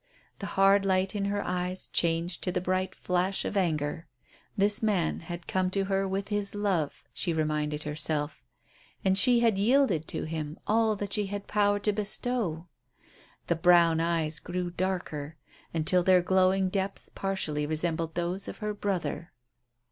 The 0.39 0.47
hard 0.57 0.83
light 0.83 1.13
in 1.13 1.25
her 1.25 1.45
eyes 1.45 1.85
changed 1.85 2.41
to 2.43 2.51
the 2.51 2.59
bright 2.59 2.95
flash 2.95 3.45
of 3.45 3.55
anger. 3.55 4.07
This 4.57 4.81
man 4.81 5.19
had 5.19 5.45
come 5.45 5.69
to 5.69 5.83
her 5.83 6.07
with 6.07 6.29
his 6.29 6.55
love, 6.55 7.03
she 7.13 7.33
reminded 7.33 7.83
herself, 7.83 8.41
and 9.05 9.15
she 9.15 9.41
had 9.41 9.59
yielded 9.59 10.07
to 10.07 10.23
him 10.23 10.57
all 10.65 10.95
that 10.95 11.13
she 11.13 11.27
had 11.27 11.45
power 11.45 11.77
to 11.77 11.93
bestow. 11.93 12.67
The 13.45 13.55
brown 13.55 13.99
eyes 13.99 14.39
grew 14.39 14.71
darker 14.71 15.35
until 15.71 16.01
their 16.01 16.23
glowing 16.23 16.69
depths 16.69 17.11
partially 17.13 17.67
resembled 17.67 18.15
those 18.15 18.47
of 18.47 18.57
her 18.57 18.73
brother. 18.73 19.31